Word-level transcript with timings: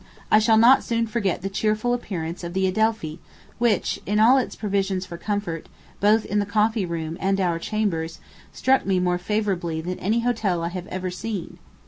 I 0.31 0.39
shall 0.39 0.57
not 0.57 0.83
soon 0.83 1.05
forget 1.05 1.43
the 1.43 1.47
cheerful 1.49 1.93
appearance 1.93 2.43
of 2.43 2.53
the 2.53 2.65
Adelphi, 2.65 3.19
which, 3.59 3.99
in 4.07 4.19
all 4.19 4.39
its 4.39 4.55
provisions 4.55 5.05
for 5.05 5.15
comfort, 5.15 5.69
both 5.99 6.25
in 6.25 6.39
the 6.39 6.45
coffee 6.47 6.87
room 6.87 7.19
and 7.21 7.39
our 7.39 7.59
chambers, 7.59 8.19
struck 8.51 8.83
me 8.83 8.99
more 8.99 9.19
favorably 9.19 9.79
than 9.79 9.99
any 9.99 10.21
hotel 10.21 10.63
I 10.63 10.69
had 10.69 10.87
ever 10.87 11.11
seen. 11.11 11.59